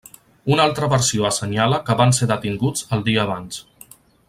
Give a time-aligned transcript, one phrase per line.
[0.53, 3.63] Una altra versió assenyala que van ser detinguts el dia abans.